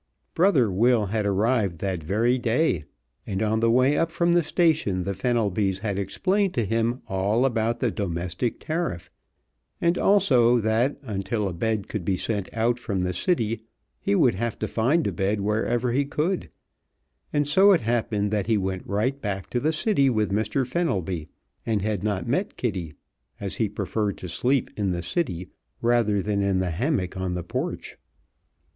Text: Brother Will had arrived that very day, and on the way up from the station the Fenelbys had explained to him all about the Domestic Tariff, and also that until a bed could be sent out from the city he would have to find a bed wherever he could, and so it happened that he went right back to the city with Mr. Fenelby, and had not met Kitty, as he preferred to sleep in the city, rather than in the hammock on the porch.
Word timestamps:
Brother 0.33 0.71
Will 0.71 1.05
had 1.13 1.27
arrived 1.27 1.77
that 1.77 2.03
very 2.03 2.39
day, 2.39 2.85
and 3.27 3.39
on 3.43 3.59
the 3.59 3.69
way 3.69 3.95
up 3.99 4.09
from 4.09 4.31
the 4.31 4.41
station 4.41 5.03
the 5.03 5.13
Fenelbys 5.13 5.77
had 5.77 5.99
explained 5.99 6.55
to 6.55 6.65
him 6.65 7.03
all 7.07 7.45
about 7.45 7.81
the 7.81 7.91
Domestic 7.91 8.59
Tariff, 8.59 9.11
and 9.79 9.99
also 9.99 10.57
that 10.57 10.97
until 11.03 11.47
a 11.47 11.53
bed 11.53 11.87
could 11.87 12.03
be 12.03 12.17
sent 12.17 12.51
out 12.51 12.79
from 12.79 13.01
the 13.01 13.13
city 13.13 13.61
he 13.99 14.15
would 14.15 14.33
have 14.33 14.57
to 14.57 14.67
find 14.67 15.05
a 15.05 15.11
bed 15.11 15.39
wherever 15.41 15.91
he 15.91 16.03
could, 16.05 16.49
and 17.31 17.47
so 17.47 17.71
it 17.71 17.81
happened 17.81 18.31
that 18.31 18.47
he 18.47 18.57
went 18.57 18.81
right 18.87 19.21
back 19.21 19.51
to 19.51 19.59
the 19.59 19.71
city 19.71 20.09
with 20.09 20.31
Mr. 20.31 20.65
Fenelby, 20.65 21.29
and 21.63 21.83
had 21.83 22.03
not 22.03 22.25
met 22.27 22.57
Kitty, 22.57 22.95
as 23.39 23.57
he 23.57 23.69
preferred 23.69 24.17
to 24.17 24.27
sleep 24.27 24.71
in 24.75 24.93
the 24.93 25.03
city, 25.03 25.51
rather 25.79 26.23
than 26.23 26.41
in 26.41 26.57
the 26.57 26.71
hammock 26.71 27.15
on 27.15 27.35
the 27.35 27.43
porch. 27.43 27.99